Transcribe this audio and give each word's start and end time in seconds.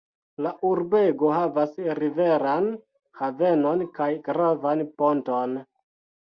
La 0.43 0.51
urbego 0.67 1.27
havas 1.35 1.75
riveran 1.99 2.71
havenon 3.21 3.85
kaj 4.01 4.09
gravan 4.31 4.83
ponton. 5.03 5.55